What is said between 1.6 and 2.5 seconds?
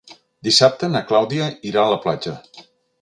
irà a la platja.